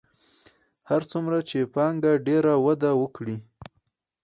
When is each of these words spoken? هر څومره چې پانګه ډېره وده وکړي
هر 0.89 1.01
څومره 1.11 1.37
چې 1.49 1.69
پانګه 1.73 2.11
ډېره 2.27 2.53
وده 2.65 2.91
وکړي 3.01 3.37